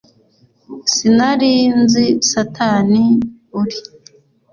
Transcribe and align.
sinari 0.93 1.53
nzi 1.81 2.05
satani 2.31 3.03
uri 3.59 3.77